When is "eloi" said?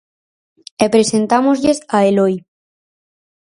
2.09-2.35